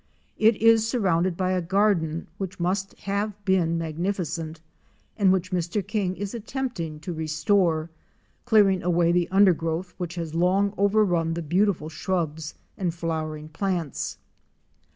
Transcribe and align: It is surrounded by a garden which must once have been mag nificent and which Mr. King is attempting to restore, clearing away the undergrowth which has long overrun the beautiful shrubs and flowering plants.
It 0.39 0.55
is 0.57 0.87
surrounded 0.87 1.37
by 1.37 1.51
a 1.51 1.61
garden 1.61 2.25
which 2.39 2.59
must 2.59 2.93
once 2.95 3.03
have 3.03 3.45
been 3.45 3.77
mag 3.77 3.99
nificent 3.99 4.57
and 5.15 5.31
which 5.31 5.51
Mr. 5.51 5.85
King 5.87 6.15
is 6.15 6.33
attempting 6.33 6.99
to 7.01 7.13
restore, 7.13 7.91
clearing 8.43 8.81
away 8.81 9.11
the 9.11 9.29
undergrowth 9.29 9.93
which 9.99 10.15
has 10.15 10.33
long 10.33 10.73
overrun 10.75 11.35
the 11.35 11.43
beautiful 11.43 11.87
shrubs 11.87 12.55
and 12.79 12.95
flowering 12.95 13.49
plants. 13.49 14.17